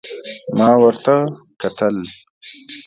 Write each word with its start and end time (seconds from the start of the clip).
ما 0.57 0.69
ورته 0.83 1.15
کتل، 1.61 1.95